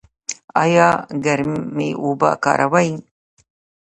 [0.63, 0.89] ایا
[1.23, 2.91] ګرمې اوبه کاروئ؟